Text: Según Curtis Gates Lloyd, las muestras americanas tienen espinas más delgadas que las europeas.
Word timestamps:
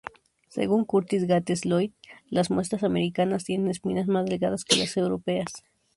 Según 0.47 0.85
Curtis 0.85 1.27
Gates 1.27 1.61
Lloyd, 1.63 1.91
las 2.27 2.49
muestras 2.49 2.81
americanas 2.81 3.43
tienen 3.43 3.69
espinas 3.69 4.07
más 4.07 4.25
delgadas 4.25 4.65
que 4.65 4.75
las 4.77 4.97
europeas. 4.97 5.53